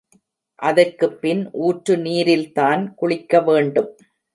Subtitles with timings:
[0.59, 3.91] அதற்குப் பின் ஊற்று நீரில்தான் குளிக்க வேண்டும்.